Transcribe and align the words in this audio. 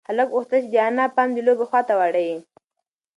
هلک 0.09 0.27
غوښتل 0.35 0.59
چې 0.65 0.69
د 0.73 0.75
انا 0.89 1.05
پام 1.15 1.29
د 1.33 1.37
لوبې 1.47 1.65
خواته 1.69 1.93
واړوي. 1.99 2.37